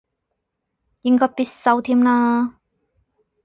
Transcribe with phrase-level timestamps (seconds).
[1.03, 2.55] 應該必修添啦